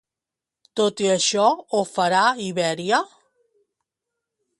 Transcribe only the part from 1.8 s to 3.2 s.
farà Ibèria?